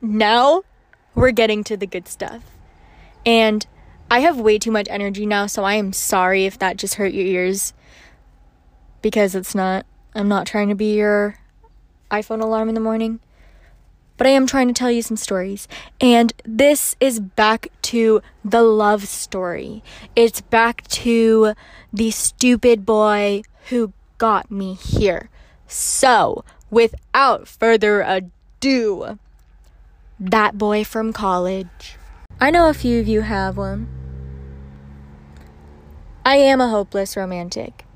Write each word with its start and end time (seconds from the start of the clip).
Now 0.00 0.62
we're 1.14 1.30
getting 1.30 1.64
to 1.64 1.76
the 1.76 1.86
good 1.86 2.08
stuff. 2.08 2.42
And 3.26 3.66
I 4.10 4.20
have 4.20 4.40
way 4.40 4.58
too 4.58 4.70
much 4.70 4.88
energy 4.90 5.26
now, 5.26 5.46
so 5.46 5.64
I 5.64 5.74
am 5.74 5.92
sorry 5.92 6.46
if 6.46 6.58
that 6.58 6.76
just 6.76 6.94
hurt 6.94 7.12
your 7.12 7.26
ears. 7.26 7.74
Because 9.02 9.34
it's 9.34 9.54
not. 9.54 9.86
I'm 10.14 10.28
not 10.28 10.46
trying 10.46 10.68
to 10.70 10.74
be 10.74 10.96
your 10.96 11.36
iPhone 12.10 12.42
alarm 12.42 12.68
in 12.68 12.74
the 12.74 12.80
morning. 12.80 13.20
But 14.16 14.26
I 14.26 14.30
am 14.30 14.46
trying 14.46 14.68
to 14.68 14.74
tell 14.74 14.90
you 14.90 15.00
some 15.00 15.16
stories. 15.16 15.68
And 16.00 16.32
this 16.44 16.96
is 17.00 17.20
back 17.20 17.68
to 17.82 18.20
the 18.44 18.62
love 18.62 19.06
story. 19.06 19.82
It's 20.14 20.40
back 20.40 20.86
to 20.88 21.54
the 21.92 22.10
stupid 22.10 22.84
boy 22.84 23.42
who 23.68 23.92
got 24.18 24.50
me 24.50 24.74
here. 24.74 25.30
So, 25.66 26.44
without 26.70 27.48
further 27.48 28.02
ado, 28.02 29.18
that 30.20 30.58
boy 30.58 30.84
from 30.84 31.14
college. 31.14 31.96
I 32.38 32.50
know 32.50 32.68
a 32.68 32.74
few 32.74 33.00
of 33.00 33.08
you 33.08 33.22
have 33.22 33.56
one. 33.56 33.88
I 36.26 36.36
am 36.36 36.60
a 36.60 36.68
hopeless 36.68 37.16
romantic. 37.16 37.86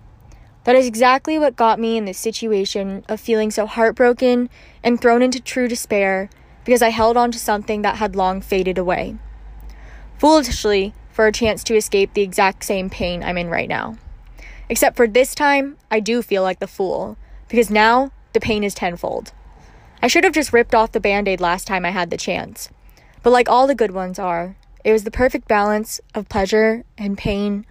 That 0.64 0.74
is 0.74 0.86
exactly 0.86 1.38
what 1.38 1.54
got 1.54 1.78
me 1.78 1.98
in 1.98 2.06
this 2.06 2.18
situation 2.18 3.04
of 3.10 3.20
feeling 3.20 3.50
so 3.50 3.66
heartbroken 3.66 4.48
and 4.82 4.98
thrown 4.98 5.20
into 5.20 5.38
true 5.38 5.68
despair 5.68 6.30
because 6.64 6.80
I 6.80 6.88
held 6.88 7.18
on 7.18 7.30
to 7.32 7.38
something 7.38 7.82
that 7.82 7.96
had 7.96 8.16
long 8.16 8.40
faded 8.40 8.78
away. 8.78 9.18
Foolishly, 10.16 10.94
for 11.10 11.26
a 11.26 11.32
chance 11.32 11.62
to 11.64 11.76
escape 11.76 12.14
the 12.14 12.22
exact 12.22 12.64
same 12.64 12.88
pain 12.88 13.22
I'm 13.22 13.36
in 13.36 13.50
right 13.50 13.68
now. 13.68 13.98
Except 14.70 14.96
for 14.96 15.06
this 15.06 15.34
time, 15.34 15.76
I 15.90 16.00
do 16.00 16.22
feel 16.22 16.42
like 16.42 16.58
the 16.58 16.66
fool, 16.66 17.18
because 17.48 17.70
now 17.70 18.12
the 18.32 18.40
pain 18.40 18.64
is 18.64 18.72
tenfold. 18.72 19.34
I 20.04 20.06
should 20.06 20.24
have 20.24 20.34
just 20.34 20.52
ripped 20.52 20.74
off 20.74 20.92
the 20.92 21.00
band 21.00 21.28
aid 21.28 21.40
last 21.40 21.66
time 21.66 21.86
I 21.86 21.90
had 21.90 22.10
the 22.10 22.18
chance. 22.18 22.68
But 23.22 23.30
like 23.30 23.48
all 23.48 23.66
the 23.66 23.74
good 23.74 23.92
ones 23.92 24.18
are, 24.18 24.54
it 24.84 24.92
was 24.92 25.04
the 25.04 25.10
perfect 25.10 25.48
balance 25.48 25.98
of 26.14 26.28
pleasure 26.28 26.84
and 26.98 27.16
pain, 27.16 27.64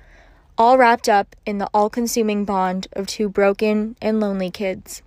all 0.57 0.79
wrapped 0.79 1.07
up 1.07 1.35
in 1.45 1.59
the 1.59 1.69
all 1.75 1.91
consuming 1.91 2.43
bond 2.43 2.87
of 2.93 3.05
two 3.05 3.29
broken 3.29 3.95
and 4.01 4.19
lonely 4.19 4.49
kids. 4.49 5.03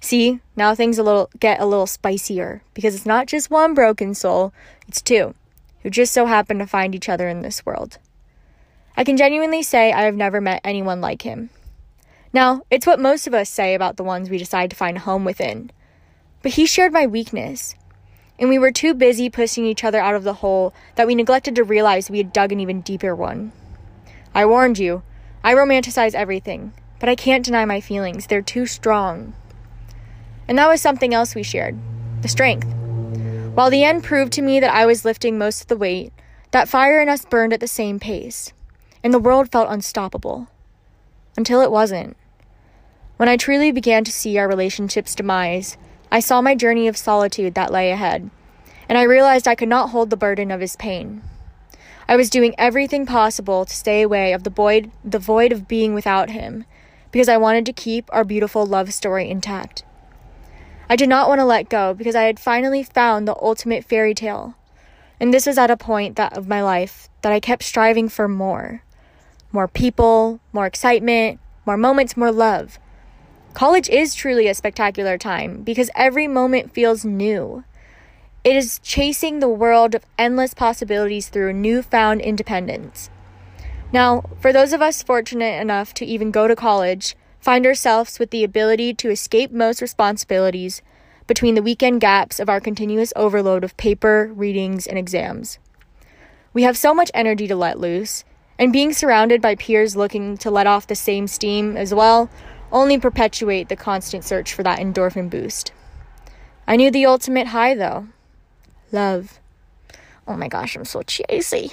See, 0.00 0.40
now 0.56 0.74
things 0.74 0.98
a 0.98 1.04
little 1.04 1.30
get 1.38 1.60
a 1.60 1.66
little 1.66 1.86
spicier 1.86 2.62
because 2.74 2.96
it's 2.96 3.06
not 3.06 3.28
just 3.28 3.48
one 3.48 3.72
broken 3.72 4.12
soul, 4.12 4.52
it's 4.88 5.00
two 5.00 5.36
who 5.84 5.90
just 5.90 6.12
so 6.12 6.26
happen 6.26 6.58
to 6.58 6.66
find 6.66 6.96
each 6.96 7.08
other 7.08 7.28
in 7.28 7.42
this 7.42 7.64
world. 7.64 7.98
I 8.96 9.04
can 9.04 9.16
genuinely 9.16 9.62
say 9.62 9.92
I 9.92 10.02
have 10.02 10.16
never 10.16 10.40
met 10.40 10.62
anyone 10.64 11.00
like 11.00 11.22
him. 11.22 11.50
Now, 12.32 12.62
it's 12.72 12.88
what 12.88 12.98
most 12.98 13.28
of 13.28 13.34
us 13.34 13.48
say 13.48 13.76
about 13.76 13.96
the 13.96 14.02
ones 14.02 14.28
we 14.28 14.38
decide 14.38 14.70
to 14.70 14.76
find 14.76 14.96
a 14.96 15.00
home 15.00 15.24
within. 15.24 15.70
But 16.48 16.54
he 16.54 16.64
shared 16.64 16.94
my 16.94 17.06
weakness, 17.06 17.74
and 18.38 18.48
we 18.48 18.58
were 18.58 18.72
too 18.72 18.94
busy 18.94 19.28
pushing 19.28 19.66
each 19.66 19.84
other 19.84 20.00
out 20.00 20.14
of 20.14 20.24
the 20.24 20.32
hole 20.40 20.72
that 20.94 21.06
we 21.06 21.14
neglected 21.14 21.54
to 21.56 21.62
realize 21.62 22.08
we 22.08 22.16
had 22.16 22.32
dug 22.32 22.52
an 22.52 22.60
even 22.60 22.80
deeper 22.80 23.14
one. 23.14 23.52
I 24.34 24.46
warned 24.46 24.78
you, 24.78 25.02
I 25.44 25.52
romanticize 25.52 26.14
everything, 26.14 26.72
but 27.00 27.08
I 27.10 27.16
can't 27.16 27.44
deny 27.44 27.66
my 27.66 27.82
feelings. 27.82 28.26
They're 28.26 28.40
too 28.40 28.64
strong. 28.64 29.34
And 30.48 30.56
that 30.56 30.70
was 30.70 30.80
something 30.80 31.12
else 31.12 31.34
we 31.34 31.42
shared 31.42 31.76
the 32.22 32.28
strength. 32.28 32.66
While 33.52 33.68
the 33.68 33.84
end 33.84 34.02
proved 34.02 34.32
to 34.32 34.40
me 34.40 34.58
that 34.58 34.72
I 34.72 34.86
was 34.86 35.04
lifting 35.04 35.36
most 35.36 35.60
of 35.60 35.66
the 35.66 35.76
weight, 35.76 36.14
that 36.52 36.66
fire 36.66 36.98
in 36.98 37.10
us 37.10 37.26
burned 37.26 37.52
at 37.52 37.60
the 37.60 37.68
same 37.68 38.00
pace, 38.00 38.54
and 39.04 39.12
the 39.12 39.18
world 39.18 39.52
felt 39.52 39.68
unstoppable. 39.68 40.48
Until 41.36 41.60
it 41.60 41.70
wasn't. 41.70 42.16
When 43.18 43.28
I 43.28 43.36
truly 43.36 43.70
began 43.70 44.02
to 44.04 44.10
see 44.10 44.38
our 44.38 44.48
relationship's 44.48 45.14
demise, 45.14 45.76
I 46.10 46.20
saw 46.20 46.40
my 46.40 46.54
journey 46.54 46.88
of 46.88 46.96
solitude 46.96 47.54
that 47.54 47.72
lay 47.72 47.90
ahead, 47.90 48.30
and 48.88 48.96
I 48.96 49.02
realized 49.02 49.46
I 49.46 49.54
could 49.54 49.68
not 49.68 49.90
hold 49.90 50.10
the 50.10 50.16
burden 50.16 50.50
of 50.50 50.60
his 50.60 50.76
pain. 50.76 51.22
I 52.08 52.16
was 52.16 52.30
doing 52.30 52.54
everything 52.56 53.04
possible 53.04 53.66
to 53.66 53.74
stay 53.74 54.00
away 54.00 54.32
of 54.32 54.44
the 54.44 54.50
void, 54.50 54.90
the 55.04 55.18
void 55.18 55.52
of 55.52 55.68
being 55.68 55.92
without 55.92 56.30
him, 56.30 56.64
because 57.10 57.28
I 57.28 57.36
wanted 57.36 57.66
to 57.66 57.72
keep 57.74 58.08
our 58.10 58.24
beautiful 58.24 58.64
love 58.64 58.94
story 58.94 59.28
intact. 59.28 59.84
I 60.88 60.96
did 60.96 61.10
not 61.10 61.28
want 61.28 61.40
to 61.40 61.44
let 61.44 61.68
go 61.68 61.92
because 61.92 62.14
I 62.14 62.22
had 62.22 62.40
finally 62.40 62.82
found 62.82 63.28
the 63.28 63.36
ultimate 63.42 63.84
fairy 63.84 64.14
tale. 64.14 64.54
And 65.20 65.34
this 65.34 65.46
was 65.46 65.58
at 65.58 65.70
a 65.70 65.76
point 65.76 66.16
that 66.16 66.36
of 66.36 66.48
my 66.48 66.62
life 66.62 67.10
that 67.20 67.32
I 67.32 67.40
kept 67.40 67.62
striving 67.62 68.08
for 68.08 68.26
more. 68.26 68.82
More 69.52 69.68
people, 69.68 70.40
more 70.52 70.64
excitement, 70.64 71.40
more 71.66 71.76
moments, 71.76 72.16
more 72.16 72.32
love. 72.32 72.78
College 73.54 73.88
is 73.88 74.14
truly 74.14 74.46
a 74.46 74.54
spectacular 74.54 75.18
time 75.18 75.62
because 75.62 75.90
every 75.96 76.28
moment 76.28 76.72
feels 76.72 77.04
new. 77.04 77.64
It 78.44 78.54
is 78.54 78.78
chasing 78.80 79.40
the 79.40 79.48
world 79.48 79.94
of 79.94 80.04
endless 80.16 80.54
possibilities 80.54 81.28
through 81.28 81.52
newfound 81.54 82.20
independence. 82.20 83.10
Now, 83.92 84.22
for 84.40 84.52
those 84.52 84.72
of 84.72 84.82
us 84.82 85.02
fortunate 85.02 85.60
enough 85.60 85.92
to 85.94 86.04
even 86.04 86.30
go 86.30 86.46
to 86.46 86.54
college, 86.54 87.16
find 87.40 87.66
ourselves 87.66 88.18
with 88.18 88.30
the 88.30 88.44
ability 88.44 88.94
to 88.94 89.10
escape 89.10 89.50
most 89.50 89.80
responsibilities 89.80 90.82
between 91.26 91.54
the 91.54 91.62
weekend 91.62 92.00
gaps 92.00 92.38
of 92.38 92.48
our 92.48 92.60
continuous 92.60 93.12
overload 93.16 93.64
of 93.64 93.76
paper, 93.76 94.30
readings, 94.34 94.86
and 94.86 94.98
exams. 94.98 95.58
We 96.52 96.62
have 96.62 96.76
so 96.76 96.94
much 96.94 97.10
energy 97.12 97.46
to 97.48 97.56
let 97.56 97.80
loose, 97.80 98.24
and 98.58 98.72
being 98.72 98.92
surrounded 98.92 99.40
by 99.40 99.54
peers 99.54 99.96
looking 99.96 100.36
to 100.38 100.50
let 100.50 100.66
off 100.66 100.86
the 100.86 100.94
same 100.94 101.26
steam 101.26 101.76
as 101.76 101.94
well 101.94 102.28
only 102.70 102.98
perpetuate 102.98 103.68
the 103.68 103.76
constant 103.76 104.24
search 104.24 104.52
for 104.52 104.62
that 104.62 104.78
endorphin 104.78 105.30
boost. 105.30 105.72
I 106.66 106.76
knew 106.76 106.90
the 106.90 107.06
ultimate 107.06 107.48
high 107.48 107.74
though. 107.74 108.08
Love. 108.92 109.40
Oh 110.26 110.36
my 110.36 110.48
gosh, 110.48 110.76
I'm 110.76 110.84
so 110.84 111.02
cheesy. 111.02 111.70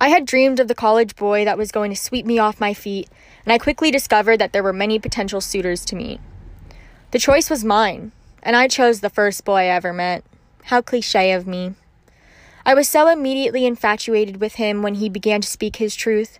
I 0.00 0.08
had 0.08 0.26
dreamed 0.26 0.60
of 0.60 0.68
the 0.68 0.74
college 0.74 1.16
boy 1.16 1.44
that 1.44 1.58
was 1.58 1.72
going 1.72 1.90
to 1.90 1.96
sweep 1.96 2.24
me 2.24 2.38
off 2.38 2.60
my 2.60 2.72
feet 2.72 3.08
and 3.48 3.52
I 3.54 3.56
quickly 3.56 3.90
discovered 3.90 4.36
that 4.40 4.52
there 4.52 4.62
were 4.62 4.74
many 4.74 4.98
potential 4.98 5.40
suitors 5.40 5.82
to 5.86 5.96
meet. 5.96 6.20
The 7.12 7.18
choice 7.18 7.48
was 7.48 7.64
mine, 7.64 8.12
and 8.42 8.54
I 8.54 8.68
chose 8.68 9.00
the 9.00 9.08
first 9.08 9.42
boy 9.46 9.60
I 9.60 9.64
ever 9.68 9.90
met. 9.90 10.22
How 10.64 10.82
cliche 10.82 11.32
of 11.32 11.46
me. 11.46 11.72
I 12.66 12.74
was 12.74 12.86
so 12.86 13.08
immediately 13.08 13.64
infatuated 13.64 14.38
with 14.38 14.56
him 14.56 14.82
when 14.82 14.96
he 14.96 15.08
began 15.08 15.40
to 15.40 15.48
speak 15.48 15.76
his 15.76 15.96
truth. 15.96 16.38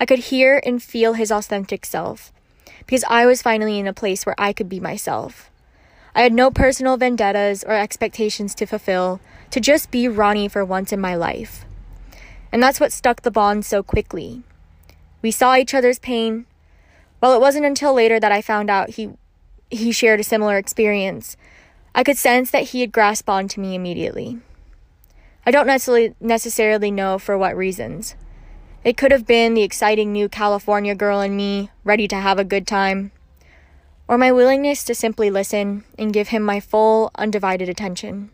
I 0.00 0.06
could 0.06 0.18
hear 0.18 0.60
and 0.64 0.82
feel 0.82 1.14
his 1.14 1.30
authentic 1.30 1.86
self, 1.86 2.32
because 2.86 3.04
I 3.08 3.26
was 3.26 3.42
finally 3.42 3.78
in 3.78 3.86
a 3.86 3.92
place 3.92 4.26
where 4.26 4.34
I 4.38 4.52
could 4.52 4.68
be 4.68 4.80
myself. 4.80 5.50
I 6.14 6.22
had 6.22 6.32
no 6.32 6.50
personal 6.50 6.96
vendettas 6.96 7.64
or 7.64 7.72
expectations 7.72 8.54
to 8.56 8.66
fulfill, 8.66 9.20
to 9.50 9.60
just 9.60 9.90
be 9.90 10.08
Ronnie 10.08 10.48
for 10.48 10.64
once 10.64 10.92
in 10.92 11.00
my 11.00 11.14
life. 11.14 11.64
And 12.52 12.62
that's 12.62 12.78
what 12.78 12.92
stuck 12.92 13.22
the 13.22 13.30
bond 13.30 13.64
so 13.64 13.82
quickly. 13.82 14.42
We 15.22 15.30
saw 15.30 15.56
each 15.56 15.74
other's 15.74 15.98
pain. 15.98 16.46
Well, 17.20 17.34
it 17.34 17.40
wasn't 17.40 17.66
until 17.66 17.94
later 17.94 18.20
that 18.20 18.32
I 18.32 18.42
found 18.42 18.70
out 18.70 18.90
he 18.90 19.10
he 19.70 19.90
shared 19.90 20.20
a 20.20 20.24
similar 20.24 20.56
experience. 20.56 21.36
I 21.94 22.04
could 22.04 22.18
sense 22.18 22.50
that 22.50 22.68
he 22.68 22.80
had 22.80 22.92
grasped 22.92 23.28
onto 23.28 23.60
me 23.60 23.74
immediately. 23.74 24.38
I 25.46 25.50
don't 25.50 25.66
necessarily 25.66 26.14
necessarily 26.20 26.90
know 26.90 27.18
for 27.18 27.36
what 27.36 27.56
reasons. 27.56 28.14
It 28.84 28.98
could 28.98 29.12
have 29.12 29.26
been 29.26 29.54
the 29.54 29.62
exciting 29.62 30.12
new 30.12 30.28
California 30.28 30.94
girl 30.94 31.22
in 31.22 31.34
me, 31.34 31.70
ready 31.84 32.06
to 32.06 32.16
have 32.16 32.38
a 32.38 32.44
good 32.44 32.66
time, 32.66 33.12
or 34.06 34.18
my 34.18 34.30
willingness 34.30 34.84
to 34.84 34.94
simply 34.94 35.30
listen 35.30 35.84
and 35.98 36.12
give 36.12 36.28
him 36.28 36.42
my 36.42 36.60
full, 36.60 37.10
undivided 37.14 37.70
attention. 37.70 38.30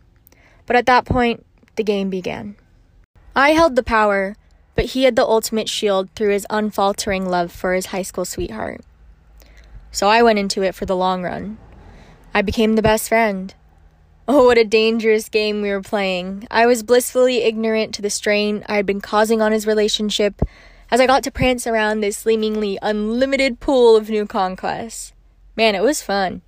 But 0.65 0.75
at 0.75 0.87
that 0.87 1.05
point, 1.05 1.45
the 1.77 1.85
game 1.85 2.09
began. 2.09 2.57
I 3.33 3.51
held 3.51 3.77
the 3.77 3.83
power, 3.83 4.35
but 4.75 4.87
he 4.87 5.03
had 5.03 5.15
the 5.15 5.25
ultimate 5.25 5.69
shield 5.69 6.09
through 6.17 6.33
his 6.33 6.45
unfaltering 6.49 7.29
love 7.29 7.49
for 7.53 7.73
his 7.73 7.87
high 7.87 8.01
school 8.01 8.25
sweetheart. 8.25 8.81
So 9.89 10.09
I 10.09 10.21
went 10.21 10.39
into 10.39 10.63
it 10.63 10.75
for 10.75 10.85
the 10.85 10.97
long 10.97 11.23
run. 11.23 11.59
I 12.33 12.41
became 12.41 12.75
the 12.75 12.81
best 12.81 13.07
friend. 13.07 13.55
Oh, 14.27 14.45
what 14.45 14.59
a 14.59 14.63
dangerous 14.63 15.29
game 15.29 15.61
we 15.61 15.71
were 15.71 15.81
playing. 15.81 16.47
I 16.51 16.67
was 16.67 16.83
blissfully 16.83 17.43
ignorant 17.43 17.93
to 17.95 18.03
the 18.03 18.09
strain 18.11 18.63
I 18.67 18.75
had 18.75 18.85
been 18.85 19.01
causing 19.01 19.41
on 19.41 19.51
his 19.51 19.65
relationship 19.65 20.41
as 20.91 21.01
I 21.01 21.07
got 21.07 21.23
to 21.23 21.31
prance 21.31 21.65
around 21.65 22.01
this 22.01 22.17
seemingly 22.17 22.77
unlimited 22.83 23.59
pool 23.59 23.95
of 23.95 24.09
new 24.09 24.27
conquests. 24.27 25.13
Man, 25.55 25.73
it 25.73 25.81
was 25.81 26.03
fun. 26.03 26.43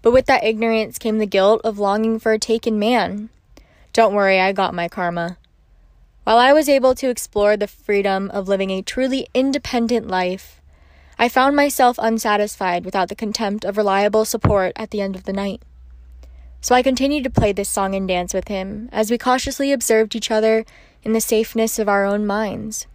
But 0.00 0.12
with 0.12 0.24
that 0.26 0.42
ignorance 0.42 0.98
came 0.98 1.18
the 1.18 1.26
guilt 1.26 1.60
of 1.64 1.78
longing 1.78 2.18
for 2.18 2.32
a 2.32 2.38
taken 2.38 2.78
man. 2.78 3.28
Don't 3.92 4.14
worry, 4.14 4.40
I 4.40 4.52
got 4.52 4.72
my 4.72 4.88
karma. 4.88 5.36
While 6.24 6.38
I 6.38 6.54
was 6.54 6.68
able 6.68 6.94
to 6.94 7.10
explore 7.10 7.58
the 7.58 7.68
freedom 7.68 8.30
of 8.30 8.48
living 8.48 8.70
a 8.70 8.82
truly 8.82 9.28
independent 9.34 10.08
life, 10.08 10.62
I 11.18 11.28
found 11.28 11.56
myself 11.56 11.98
unsatisfied 12.00 12.86
without 12.86 13.10
the 13.10 13.14
contempt 13.14 13.64
of 13.64 13.76
reliable 13.76 14.24
support 14.24 14.72
at 14.76 14.90
the 14.90 15.02
end 15.02 15.14
of 15.14 15.24
the 15.24 15.32
night. 15.32 15.62
So 16.66 16.74
I 16.74 16.82
continued 16.82 17.22
to 17.22 17.30
play 17.30 17.52
this 17.52 17.68
song 17.68 17.94
and 17.94 18.08
dance 18.08 18.34
with 18.34 18.48
him 18.48 18.88
as 18.90 19.08
we 19.08 19.18
cautiously 19.18 19.70
observed 19.70 20.16
each 20.16 20.32
other 20.32 20.64
in 21.04 21.12
the 21.12 21.20
safeness 21.20 21.78
of 21.78 21.88
our 21.88 22.04
own 22.04 22.26
minds. 22.26 22.88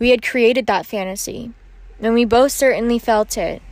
We 0.00 0.10
had 0.10 0.20
created 0.20 0.66
that 0.66 0.84
fantasy, 0.84 1.52
and 2.00 2.12
we 2.12 2.24
both 2.24 2.50
certainly 2.50 2.98
felt 2.98 3.38
it. 3.38 3.62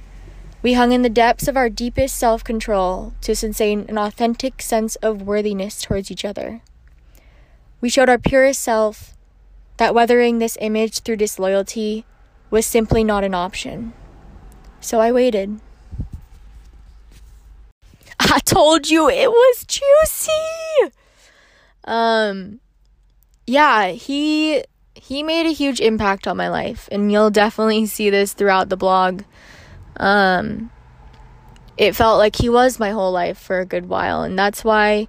We 0.62 0.74
hung 0.74 0.92
in 0.92 1.02
the 1.02 1.08
depths 1.08 1.48
of 1.48 1.56
our 1.56 1.68
deepest 1.68 2.14
self 2.14 2.44
control 2.44 3.12
to 3.22 3.34
sustain 3.34 3.84
an 3.88 3.98
authentic 3.98 4.62
sense 4.62 4.94
of 5.02 5.22
worthiness 5.22 5.82
towards 5.82 6.12
each 6.12 6.24
other. 6.24 6.62
We 7.80 7.88
showed 7.88 8.08
our 8.08 8.16
purest 8.16 8.62
self 8.62 9.16
that 9.78 9.92
weathering 9.92 10.38
this 10.38 10.56
image 10.60 11.00
through 11.00 11.16
disloyalty 11.16 12.06
was 12.48 12.64
simply 12.64 13.02
not 13.02 13.24
an 13.24 13.34
option. 13.34 13.92
So 14.80 15.00
I 15.00 15.10
waited. 15.10 15.60
I 18.32 18.38
told 18.38 18.88
you 18.88 19.08
it 19.08 19.28
was 19.28 19.64
juicy. 19.66 20.92
Um 21.84 22.60
yeah, 23.46 23.88
he 23.88 24.64
he 24.94 25.22
made 25.22 25.46
a 25.46 25.52
huge 25.52 25.80
impact 25.80 26.28
on 26.28 26.36
my 26.36 26.48
life 26.48 26.88
and 26.92 27.10
you'll 27.10 27.30
definitely 27.30 27.86
see 27.86 28.08
this 28.08 28.32
throughout 28.32 28.68
the 28.68 28.76
blog. 28.76 29.24
Um 29.96 30.70
it 31.76 31.96
felt 31.96 32.18
like 32.18 32.36
he 32.36 32.48
was 32.48 32.78
my 32.78 32.90
whole 32.90 33.10
life 33.10 33.38
for 33.38 33.58
a 33.58 33.66
good 33.66 33.88
while 33.88 34.22
and 34.22 34.38
that's 34.38 34.62
why 34.62 35.08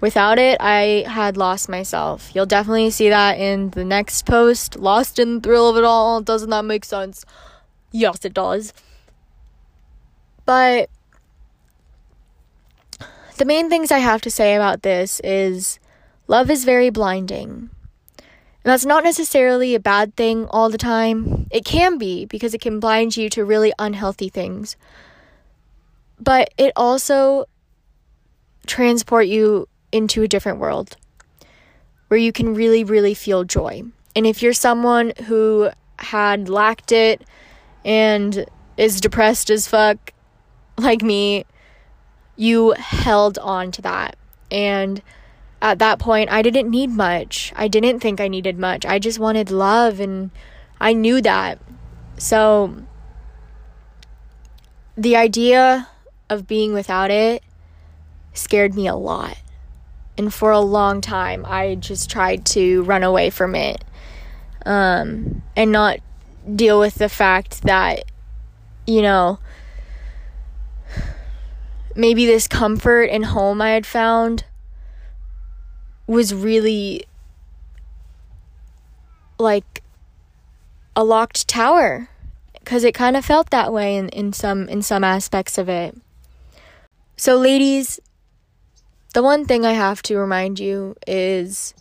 without 0.00 0.38
it 0.38 0.56
I 0.60 1.04
had 1.06 1.36
lost 1.36 1.68
myself. 1.68 2.30
You'll 2.34 2.46
definitely 2.46 2.90
see 2.90 3.10
that 3.10 3.38
in 3.38 3.70
the 3.70 3.84
next 3.84 4.24
post, 4.24 4.76
lost 4.76 5.18
in 5.18 5.34
the 5.34 5.40
thrill 5.40 5.68
of 5.68 5.76
it 5.76 5.84
all. 5.84 6.22
Doesn't 6.22 6.50
that 6.50 6.64
make 6.64 6.86
sense? 6.86 7.26
Yes, 7.90 8.24
it 8.24 8.32
does. 8.32 8.72
But 10.46 10.88
the 13.36 13.44
main 13.44 13.68
things 13.68 13.90
I 13.90 13.98
have 13.98 14.20
to 14.22 14.30
say 14.30 14.54
about 14.54 14.82
this 14.82 15.20
is 15.20 15.78
love 16.26 16.50
is 16.50 16.64
very 16.64 16.90
blinding. 16.90 17.70
And 18.18 18.70
that's 18.70 18.84
not 18.84 19.02
necessarily 19.02 19.74
a 19.74 19.80
bad 19.80 20.14
thing 20.14 20.46
all 20.46 20.70
the 20.70 20.78
time. 20.78 21.48
It 21.50 21.64
can 21.64 21.98
be 21.98 22.26
because 22.26 22.54
it 22.54 22.60
can 22.60 22.78
blind 22.78 23.16
you 23.16 23.28
to 23.30 23.44
really 23.44 23.72
unhealthy 23.78 24.28
things. 24.28 24.76
But 26.20 26.54
it 26.56 26.72
also 26.76 27.46
transport 28.66 29.26
you 29.26 29.68
into 29.90 30.22
a 30.22 30.28
different 30.28 30.60
world 30.60 30.96
where 32.06 32.18
you 32.18 32.30
can 32.30 32.54
really 32.54 32.84
really 32.84 33.14
feel 33.14 33.42
joy. 33.42 33.82
And 34.14 34.26
if 34.26 34.42
you're 34.42 34.52
someone 34.52 35.12
who 35.24 35.70
had 35.98 36.48
lacked 36.48 36.92
it 36.92 37.22
and 37.84 38.46
is 38.76 39.00
depressed 39.00 39.50
as 39.50 39.66
fuck 39.66 40.12
like 40.78 41.02
me, 41.02 41.44
you 42.36 42.72
held 42.72 43.38
on 43.38 43.70
to 43.72 43.82
that. 43.82 44.16
And 44.50 45.02
at 45.60 45.78
that 45.78 45.98
point, 45.98 46.30
I 46.30 46.42
didn't 46.42 46.70
need 46.70 46.90
much. 46.90 47.52
I 47.56 47.68
didn't 47.68 48.00
think 48.00 48.20
I 48.20 48.28
needed 48.28 48.58
much. 48.58 48.84
I 48.84 48.98
just 48.98 49.18
wanted 49.18 49.50
love, 49.50 50.00
and 50.00 50.30
I 50.80 50.92
knew 50.92 51.22
that. 51.22 51.60
So, 52.18 52.82
the 54.96 55.16
idea 55.16 55.88
of 56.28 56.46
being 56.46 56.72
without 56.72 57.10
it 57.10 57.42
scared 58.34 58.74
me 58.74 58.86
a 58.86 58.96
lot. 58.96 59.38
And 60.18 60.32
for 60.32 60.50
a 60.50 60.60
long 60.60 61.00
time, 61.00 61.44
I 61.46 61.76
just 61.76 62.10
tried 62.10 62.44
to 62.46 62.82
run 62.82 63.02
away 63.02 63.30
from 63.30 63.54
it 63.54 63.84
um, 64.66 65.42
and 65.56 65.72
not 65.72 66.00
deal 66.54 66.78
with 66.78 66.96
the 66.96 67.08
fact 67.08 67.62
that, 67.62 68.04
you 68.86 69.00
know, 69.00 69.38
maybe 71.94 72.26
this 72.26 72.48
comfort 72.48 73.04
and 73.04 73.26
home 73.26 73.60
I 73.60 73.70
had 73.70 73.86
found 73.86 74.44
was 76.06 76.34
really 76.34 77.04
like 79.38 79.82
a 80.94 81.04
locked 81.04 81.48
tower 81.48 82.08
because 82.54 82.84
it 82.84 82.94
kind 82.94 83.16
of 83.16 83.24
felt 83.24 83.50
that 83.50 83.72
way 83.72 83.96
in, 83.96 84.08
in 84.10 84.32
some 84.32 84.68
in 84.68 84.82
some 84.82 85.04
aspects 85.04 85.58
of 85.58 85.68
it. 85.68 85.96
So 87.16 87.36
ladies, 87.36 88.00
the 89.14 89.22
one 89.22 89.44
thing 89.44 89.64
I 89.64 89.72
have 89.72 90.02
to 90.02 90.16
remind 90.16 90.58
you 90.58 90.96
is 91.06 91.74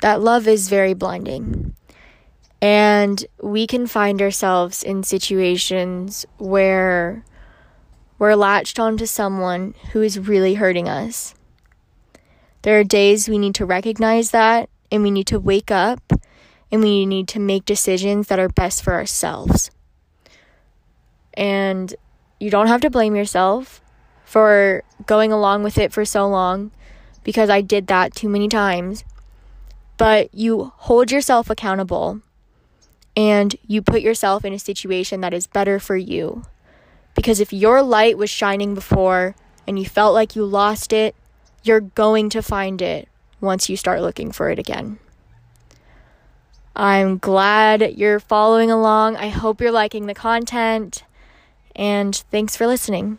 that 0.00 0.20
love 0.20 0.46
is 0.46 0.68
very 0.68 0.94
blinding. 0.94 1.74
And 2.60 3.24
we 3.40 3.66
can 3.66 3.86
find 3.86 4.20
ourselves 4.20 4.82
in 4.82 5.04
situations 5.04 6.26
where 6.38 7.24
we're 8.18 8.34
latched 8.34 8.78
onto 8.78 9.06
someone 9.06 9.74
who 9.92 10.02
is 10.02 10.18
really 10.18 10.54
hurting 10.54 10.88
us. 10.88 11.34
There 12.62 12.78
are 12.78 12.84
days 12.84 13.28
we 13.28 13.38
need 13.38 13.54
to 13.56 13.66
recognize 13.66 14.30
that 14.32 14.68
and 14.90 15.02
we 15.02 15.10
need 15.10 15.26
to 15.28 15.38
wake 15.38 15.70
up 15.70 16.12
and 16.70 16.82
we 16.82 17.06
need 17.06 17.28
to 17.28 17.38
make 17.38 17.64
decisions 17.64 18.28
that 18.28 18.38
are 18.38 18.48
best 18.48 18.82
for 18.82 18.92
ourselves. 18.92 19.70
And 21.34 21.94
you 22.40 22.50
don't 22.50 22.66
have 22.66 22.80
to 22.82 22.90
blame 22.90 23.14
yourself 23.14 23.80
for 24.24 24.82
going 25.06 25.32
along 25.32 25.62
with 25.62 25.78
it 25.78 25.92
for 25.92 26.04
so 26.04 26.28
long 26.28 26.72
because 27.24 27.48
I 27.48 27.60
did 27.60 27.86
that 27.86 28.14
too 28.14 28.28
many 28.28 28.48
times. 28.48 29.04
But 29.96 30.32
you 30.34 30.72
hold 30.76 31.10
yourself 31.10 31.50
accountable 31.50 32.20
and 33.16 33.56
you 33.66 33.82
put 33.82 34.00
yourself 34.00 34.44
in 34.44 34.52
a 34.52 34.58
situation 34.58 35.20
that 35.22 35.34
is 35.34 35.46
better 35.46 35.80
for 35.80 35.96
you. 35.96 36.44
Because 37.18 37.40
if 37.40 37.52
your 37.52 37.82
light 37.82 38.16
was 38.16 38.30
shining 38.30 38.76
before 38.76 39.34
and 39.66 39.76
you 39.76 39.84
felt 39.86 40.14
like 40.14 40.36
you 40.36 40.44
lost 40.44 40.92
it, 40.92 41.16
you're 41.64 41.80
going 41.80 42.30
to 42.30 42.40
find 42.40 42.80
it 42.80 43.08
once 43.40 43.68
you 43.68 43.76
start 43.76 44.02
looking 44.02 44.30
for 44.30 44.50
it 44.50 44.58
again. 44.60 45.00
I'm 46.76 47.18
glad 47.18 47.94
you're 47.98 48.20
following 48.20 48.70
along. 48.70 49.16
I 49.16 49.30
hope 49.30 49.60
you're 49.60 49.72
liking 49.72 50.06
the 50.06 50.14
content. 50.14 51.02
And 51.74 52.14
thanks 52.30 52.56
for 52.56 52.68
listening. 52.68 53.18